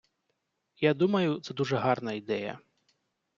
Я 0.77 0.93
думаю, 0.93 1.39
це 1.39 1.53
дуже 1.53 1.75
гарна 1.77 2.11
ідея. 2.13 2.59